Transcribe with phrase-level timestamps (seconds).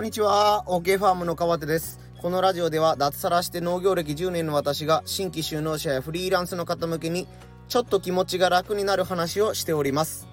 [0.00, 0.64] こんにちは。
[0.66, 2.00] OK ファームの川手です。
[2.22, 7.28] このラジオでは脱サラして農業歴10年の私が新規就農者やフリーランスの方向けに
[7.68, 10.26] ちょっと気持ちが楽になる話をしております。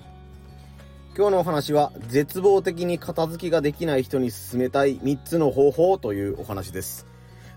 [1.17, 7.05] 今日のお話は絶望的に片付きができない人に勧めたい3つの方法というお話です。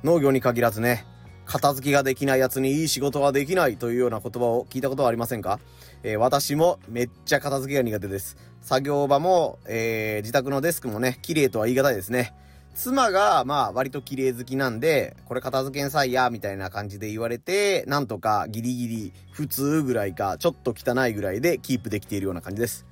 [0.02, 1.06] 農業に限らずね
[1.50, 5.58] 片付きができないやつにいい仕事はできないというような言葉を聞いたことはありませんか、
[6.02, 8.36] えー、私もめっちゃ片付けが苦手です。
[8.62, 12.34] 作業場も、えー、自宅のデスクもね、綺麗とは言い難いですね。
[12.74, 22.86] 妻が、まあ、割と綺麗好きなんで、これ片付けんさいや、みたいな感じで言われて、なんとかギリギリ、普通ぐらいか、ちょっと汚いぐらいでキープできているような感じです。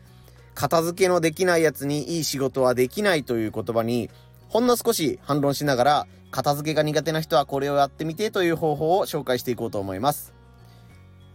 [0.54, 4.10] 片付けのできないやつにいい仕事はできないという言葉に、
[4.48, 10.34] ほんの少し反論しながら、片付けが苦手な人はこれをやってみてという方法を紹介していこうと思います。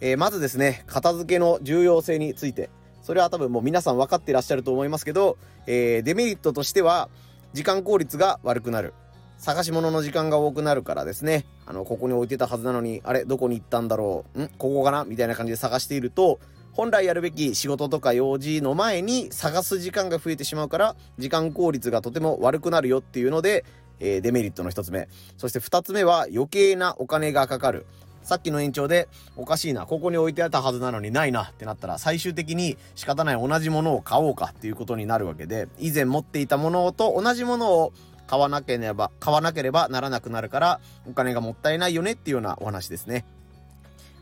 [0.02, 2.69] えー、まずですね、片付けの重要性について。
[3.03, 7.09] それは多分もう皆さん分かってらっしゃると思いますけど、えー、デメリットとしては、
[7.53, 8.94] 時間効率が悪くなる。
[9.38, 11.45] 探し物の時間が多くなるからですね。
[11.66, 14.44] あの、ここに置いてたはずなのに、あれ、どこに行ったんだろう？
[14.44, 14.47] ん？
[14.58, 15.03] ここかな？
[15.03, 16.39] みたいな感じで探していると、
[16.72, 23.66] 本来やるべき仕事とか用事の前に探す時間が増えてしまうから、時間効率がとても悪くなるよっていうので、
[23.99, 25.09] えー、デメリットの一つ目。
[25.38, 27.86] そして二つ目は余計なお金がかかる。
[28.23, 37.93] さっきの延長でおかしいな、ここに置いてあったはずなのにないなってなったら最終的に仕方ない同じものを買おうかっていうことになるわけで、以前持っていたものと同じものを
[38.25, 43.25] 買わなければ、買わなければならなくなるからお金がもったいないよねっていうようなお話ですね。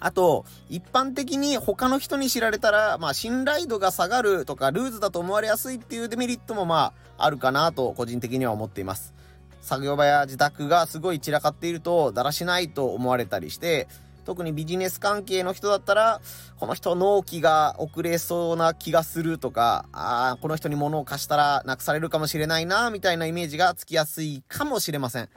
[0.03, 9.13] あと、一般的に他の人に知られたら、まあ信頼度が下がるとかルーズだと思われやすいっていうデメリットもまああるかなと個人的には思っています。
[9.62, 13.88] 作業場や自宅がすごい散らかっているとだらしないと思われたりして、
[14.26, 16.22] 特にビジネス関係の人だったら、
[16.59, 25.30] この人納期が遅れそうな気がするとか、ああ、この人に物を貸したらなくされるかもしれないな、みたいなイメージがつきやすいかもしれません。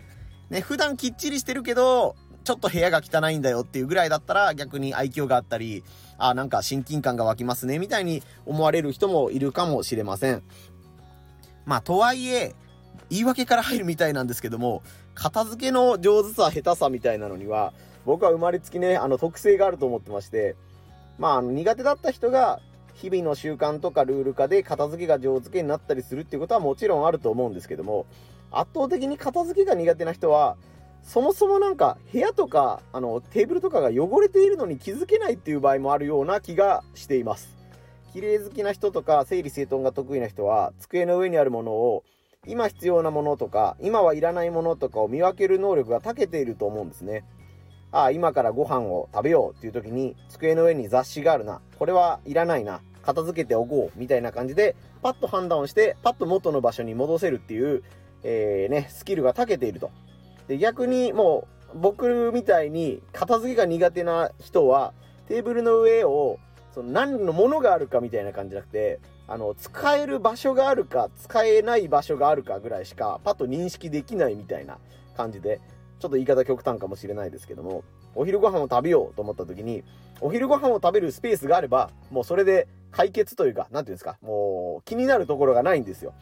[0.51, 2.15] ね、普段きっちりしてるけど、
[2.45, 5.83] ちょっと部屋が汚いんだよっていうぐらいだったら逆に愛嬌があったり、
[6.19, 10.43] あなんか親近感が湧きますね、みたいに思われる人もいるかもしれません。
[11.65, 12.55] まあ、とはいえ、
[13.11, 14.83] 言い訳から入るみたいなんですけども、
[15.15, 17.73] 片付けの上手さ、下手さみたいなのには、
[18.05, 20.57] 僕は生まれつきね、あの特性があると思ってまして、
[21.19, 22.61] まあ、あの苦手だった人が、
[22.95, 28.07] 日々の習慣とかルール化で片付けが上手になったりするっていうことはもちろんあると思うんですけども、
[28.51, 30.57] 圧倒的に片付けが苦手な人は、
[31.03, 37.55] そもそもなんか部屋とかあのテーブルとかが汚れているのに気づけないっていう場合もあるような気がしています。
[38.15, 42.05] 綺麗好きな人とか整理整頓が得意な人は机の上にあるものを
[42.47, 47.25] 今必要なものとか今はいらないものとかを見分ける能力が長けていると思うんですね。
[47.93, 51.61] ああ、今からご飯を食べようっていう時に机の上に雑誌があるな。
[51.79, 52.81] これはいらないな。
[53.03, 53.99] 片付けておこう。
[53.99, 57.83] みたいな感じでパッと判断をしてパッと元の場所に戻せるっていう、
[58.25, 59.91] えー、ね、スキルが長けていると。
[60.49, 64.93] で、逆にもう、僕みたいに片付けが苦手な人は、
[65.29, 66.39] テーブルの上を、
[66.75, 74.79] その何のものがあるかみたいな感じじゃなくて、あの、使える場所があるか、使えない場所があるかぐらいしか、パッと認識できないみたいな
[75.17, 75.61] 感じで、
[75.99, 77.85] ちょっと言い方極端かもしれないですけども、
[78.15, 79.83] お昼ご飯を食べようと思った時に、
[80.21, 86.13] お昼ご飯を食べるスペースがあれば、もうそれで解決というか、なんていうんですか、もう気になるところがないんですよ。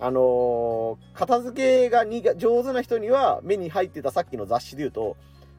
[0.00, 5.16] あのー、片付けがにが上手な人には目に入ってたさっきの雑誌で言うと、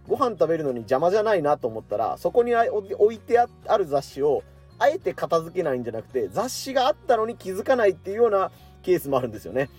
[0.08, 4.44] ご飯食べるのに邪魔じゃないなと思ったら、そこに置いてある雑誌を、
[4.80, 8.52] あえて片付けないんじゃなくて、雑誌があったのに気づかないっていうような
[8.82, 9.70] ケースもあるんですよね。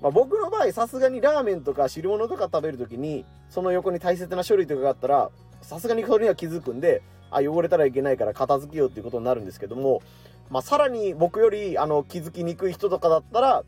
[0.00, 10.02] まあ、僕の場合、さすがにラーメンとか汁物とか食べるときに、その横に大切な書類とかがあったら、さすがにそれには気づくんで、あ、汚れたらいけないから片付けようっていうことになるんですけども、
[10.50, 13.64] まあ、さらに僕より、あの、気づきにくい人とかだったら、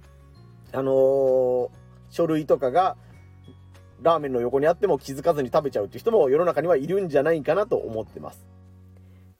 [0.72, 1.68] あのー、
[2.10, 2.96] 書類とかが
[4.02, 8.44] ラーメンの横にあっても気づかずに食べちゃうっていう人も世の中にはいるんじゃないかなと思ってます。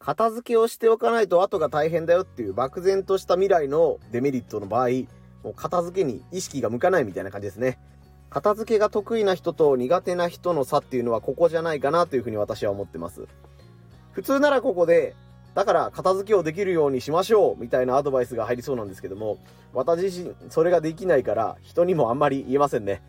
[0.04, 4.88] 片付けをしておかないと後が大変だよっていう漠然とした未来のデメリットの場合、
[5.42, 7.78] もう片付けに意識が向かないみたいな感じですね。
[8.28, 13.26] 片付けが得意な人と苦手な人の差っていうのはここじゃないかなというふうに私は思ってます。
[14.12, 15.14] 普通ならここで
[15.54, 19.38] だから片付けをできるようにしましょうみたいなアドバイスが入りそうなんですけども、
[19.72, 23.00] 私自身それができないから人にもあんまり言えませんね。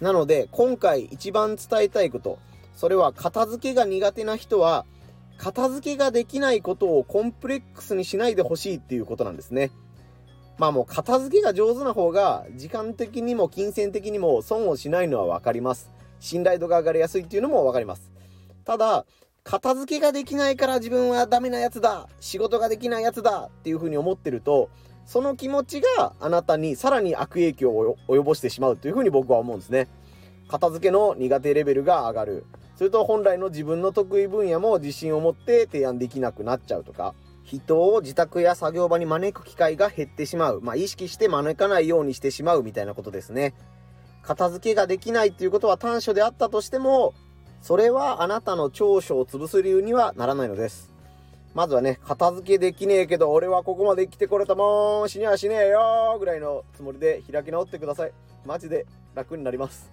[0.00, 2.38] なので今回一番伝えたいこと、
[2.76, 4.86] それは片付けが苦手な人は、
[5.40, 9.70] 片付けができないことをコンプレックスにしないでほしいっていうことなんですね。
[10.58, 15.90] まあもう片付けが上手な方が時間的にも金銭的にも損をしないのはわかります。
[16.18, 18.12] 信頼度が上がりやすいっていうのもわかります。
[18.66, 19.06] ただ、
[19.42, 24.68] 片付けができないから自分はダメなやつだ仕事ができないやつだっていう風に思ってると
[25.06, 29.88] その気持ちがあなたにさらに悪影響を及ぼしてしまうというふうに僕は思うんですね。
[30.48, 32.44] 片付けの苦手レベルが上がる。
[32.80, 40.62] それと本来の自分の得意分野も自信を持って提案できなくなっちゃうとか、人を自宅や作業場に招く機会が減ってしまう。
[40.62, 43.52] まあ、意識して招かないようにしてしまうみたいなことですね。
[44.22, 47.12] 片付けができないっていうことは短所であったとしても、
[47.60, 50.90] それはあなたの長所を潰す理由にはならないのです。
[51.52, 58.12] まずはね、片付けできねえけど、俺はここまで生きてこれたもん、死にはしねえよぐらいのつもりで開き直ってください。
[58.46, 59.92] マジで楽になります。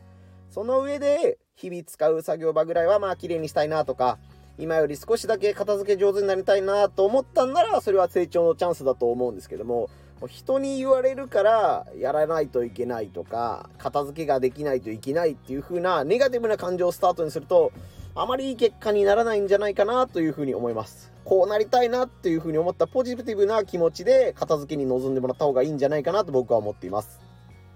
[0.52, 4.20] その上で、日々使う作業場ぐらいはまあ綺麗にしたいなとか、
[4.60, 9.90] 今より少しだけ片付け上手になりたいなと思ったんなら、それは成長のチャンスだと思うんですけども、
[10.28, 17.72] 人に言われるからやらないといけないとか、片付けができないといけないっていう風なネガティブな感情をスタートにすると、
[18.14, 21.12] あまりいい結果にならないんじゃないかなという風に思います。
[21.24, 27.20] こうなりたいなっていう風に思ったポジティブな気持ちで片付けに臨んでもらった方がいいんじゃないかなと僕は思っています。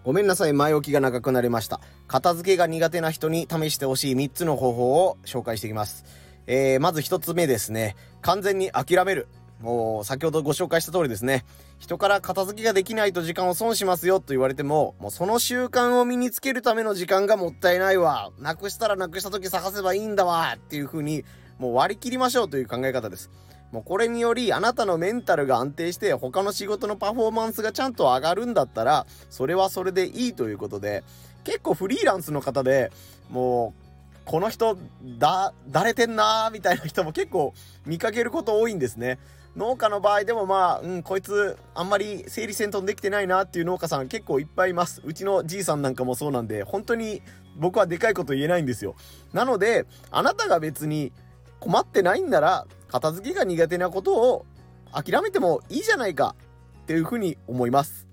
[0.04, 1.80] ごめんなさい、前置きが長くなりました。
[2.08, 6.06] 片付けが苦手な人に試してほしい3つの方法を紹介していきます。
[6.48, 7.96] えー、まず1つ目ですね。
[8.22, 9.28] 完全に諦める。
[9.62, 11.46] もう、先ほどご紹介した通りですね。
[11.78, 18.32] 人から片付けができないと時間を損しますよと言われても、もうその習慣を身につけるための時間がもったいないわ。
[18.40, 20.56] なくしたらなくした時探せばいいんだわ。
[20.56, 21.24] っていう風に、
[21.60, 23.30] もう割り切りましょうという考え方です。
[23.72, 31.04] もうこれによりあなたのメンタルが安定して他の仕事のパフォーマンスがちゃんと上がるんだったら、それはそれでいいということで、
[31.44, 32.92] 結構フリーランスの方で、
[33.30, 33.82] もう、
[34.26, 34.78] この人、
[35.18, 37.54] だ、だれてんなーみたいな人も結構
[37.86, 39.20] 見かけること多いんですね。
[39.56, 45.02] 農家の場合でもまあ、うん、こいつ、あんまり整理整頓できてないなっていう農家さん結構いっぱいいます。
[45.04, 47.22] うちのじいさんなんかもそうなんで、本当に
[47.58, 48.96] 僕はでかいこと言えないんですよ。
[49.34, 51.12] なので、あなたが別に
[51.60, 54.46] 困ってないんなら、片付けが苦手なことを
[54.92, 56.36] 諦めてもいいじゃないか
[56.84, 58.06] っていうふうに思います。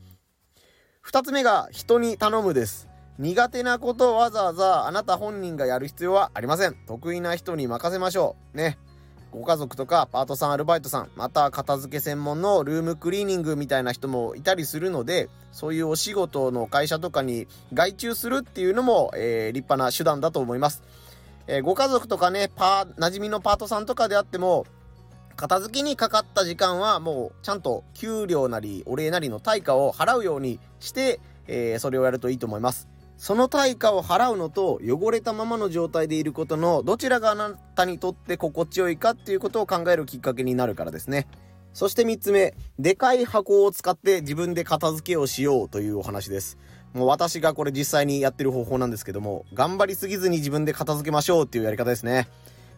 [1.00, 2.88] 二つ目が人に頼むです。
[3.18, 6.76] 苦手なことをわざわざあなた本人がやる必要はありません。
[6.86, 8.56] 得意な人に任せましょう。
[8.56, 8.78] ね。
[9.32, 20.84] ご家族とかパートさん、アルバイトさん、また片付け専門のルームクリーニングみたいな人もいたりするので、そういうお仕事の会社とかに外注するっていうのも、えー、立派な手段だと思います。
[21.48, 24.66] えー、ご家族とかね、パー、馴染みのパートさんとかであっても、
[25.34, 32.88] 片付けにかかった時間はもうちゃんと給料なりお礼なりの対価を払うようにして、えー、それをやるといいと思います。
[33.16, 41.26] その対価を払うのと汚れたままの状態でいることのどちらがあなたにとって心地よいかっていうことを考えるきっかけになるからですね。
[41.72, 46.58] そして3つ目、でかい箱を使って自分で片付けをしようというお話です。
[46.98, 52.28] もう私がこれ実際にやってる方法なんですけども、頑張りすぎずに自分で片付けましょうっていうやり方ですね。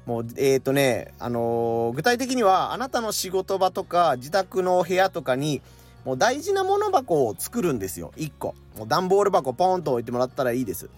[0.07, 5.63] もう、えっ、ー、とね、あのー、具体的にはあなたの仕事場とか自宅の部屋とかに
[6.05, 8.13] もう大事な物箱を作るんですよ。
[8.17, 8.55] 1個。
[8.77, 10.89] もう段ボール箱ポンと置いてもらったらいいです。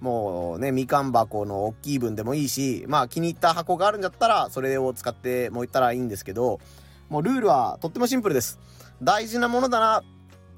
[0.00, 6.60] もうね、みかん箱の大きい分でもいいし、まあ気に入った箱があるんだったら、それを使ってもういったらいいんですけど、
[7.08, 8.58] もうルールはとってもシンプルです。
[9.02, 10.02] 大事なものだな、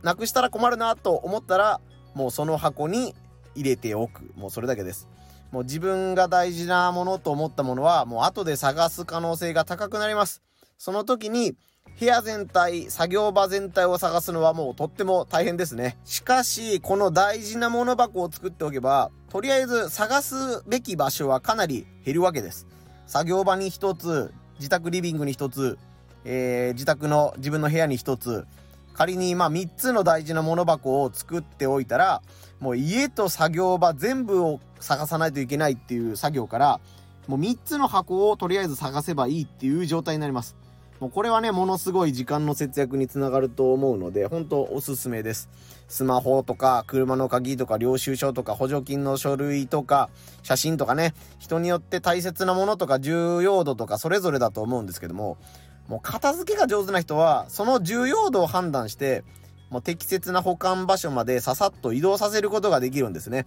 [0.03, 1.81] なくしたら困るなと思ったら、
[2.15, 3.15] もうその箱に
[3.55, 4.33] 入れておく。
[4.37, 5.09] もうそれだけです。
[5.51, 10.43] もう自分が大事なものと思ったものは、もう後で探す可能性が高くなります。
[10.79, 11.57] その時に、
[11.99, 15.99] 部屋全体、作業場全体を探すのはもうとっても大変ですね。
[16.05, 20.35] しかし、この大事なもの箱を作っておけば、とりあえず探す
[20.67, 22.67] べき場所はかなり減るわけです。
[23.07, 25.79] 作業場に一つ、自宅リビングに一つ、
[26.25, 28.47] えー、自宅の自分の部屋に一つ、
[29.01, 32.21] 仮にまあ3つの大事なもの箱を作っておいたら、
[32.59, 36.81] もう家と作業場全部を探さないといけないっていう作業から、
[37.27, 40.55] もう3つの箱をとりあえず探せばいいっていう状態になります。
[40.99, 45.49] もうこれはね、ものすごい時間の節約につながると思うので、本当おすすめです。
[45.89, 50.11] スマホとか、車の鍵とか、領収書とか、補助金の書類とか、
[50.43, 55.39] 写真とかね、人によって大切なものとか、重要度とか、それぞれだと思うんですけども、
[55.91, 59.25] もう片付けが上手な人は、その重要度を判断して、
[59.71, 63.45] もう適切な保管場所までささっと移動させることができるんですね。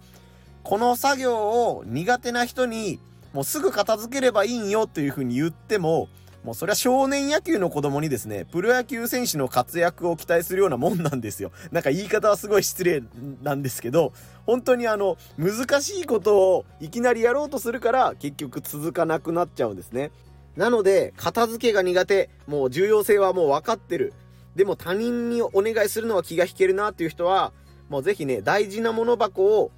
[0.62, 3.00] この作業を苦手な人に、
[3.32, 6.08] もうすぐ片付ければいいんよというふうに言っても、
[6.44, 11.50] もうそれは少年野球の子供にですね、プロ野球選手の活躍を期待するようなもんなんですよ。
[11.72, 13.02] なんか言い方はすごい失礼
[13.42, 14.12] なんですけど、
[14.44, 20.10] 本当にあの、難しいことをいきなりやろうとするから、結局続かなくなっちゃうんですね。
[20.56, 24.12] なので、片付けが苦手、もう重要性はもう分かってる。
[24.54, 27.52] でも他人にお願いするのは気が引けるなっていう人は、
[27.88, 29.70] もうぜひね、大事なもの箱を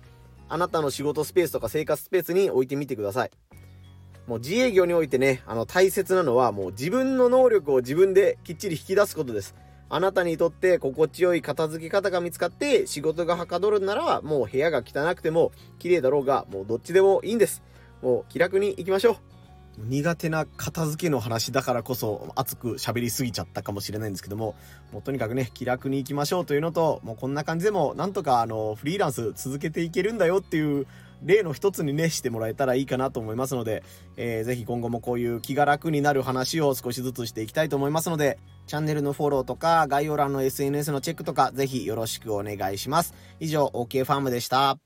[0.48, 3.30] あなたの仕事スペースとか生活スペースに置いてみてください。
[4.26, 9.54] もう自営業においてね、あの大切なのはもう自分の能力を自分できっちり引き出すことです。
[9.88, 17.62] あなたにとって心地よい片付け方が見つかって仕事がはかどるならもう部屋が汚くても綺麗だろうがもうどっちでもいいんです。
[18.02, 19.35] もう気楽に行きましょう。
[19.78, 24.54] 苦手な片付けの話だからこそ熱く喋りすぎちゃったかもしれないんですけども、
[24.92, 30.86] もうとにかくね、気楽に行きましょうというのと、もうこんな感じでもなんとかあの、フリーランス続けていけるんだよっていう
[31.22, 33.82] 例の一つにね、してもらえたらいいかなと思いますので、
[34.16, 43.14] えー、ぜひ今後もこういう気が楽になる話を少しずつしていきたいと思いますので、チャンネルのフォローとか概要欄の SNS のチェックとかぜひよろしくお願いします。
[43.40, 44.85] 以上、OK ファームでした。